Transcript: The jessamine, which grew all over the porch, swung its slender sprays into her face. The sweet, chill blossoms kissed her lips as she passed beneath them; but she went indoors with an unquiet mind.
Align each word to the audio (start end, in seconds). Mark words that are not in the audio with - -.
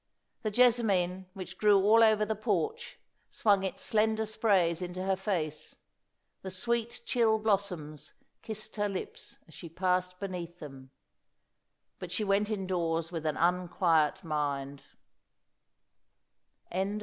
The 0.41 0.49
jessamine, 0.49 1.27
which 1.35 1.59
grew 1.59 1.77
all 1.77 2.03
over 2.03 2.25
the 2.25 2.35
porch, 2.35 2.97
swung 3.29 3.61
its 3.63 3.83
slender 3.83 4.25
sprays 4.25 4.81
into 4.81 5.03
her 5.03 5.15
face. 5.15 5.75
The 6.41 6.49
sweet, 6.49 7.01
chill 7.05 7.37
blossoms 7.37 8.13
kissed 8.41 8.77
her 8.77 8.89
lips 8.89 9.37
as 9.47 9.53
she 9.53 9.69
passed 9.69 10.19
beneath 10.19 10.57
them; 10.57 10.89
but 11.99 12.11
she 12.11 12.23
went 12.23 12.49
indoors 12.49 13.11
with 13.11 13.27
an 13.27 13.37
unquiet 13.37 14.23
mind. 14.23 14.85